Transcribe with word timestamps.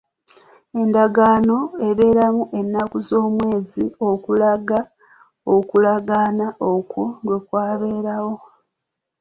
Endagaano 0.81 1.57
ebaamu 1.87 2.43
ennaku 2.59 2.97
z'omwezi 3.07 3.85
okulaga 4.09 4.79
okulagaana 5.55 6.47
okwo 6.73 7.03
lwe 7.25 7.37
kwabeerawo. 7.47 8.35